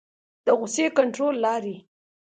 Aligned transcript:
د 0.45 0.47
غصې 0.59 0.85
کنټرول 0.97 1.35
لارې 1.45 1.75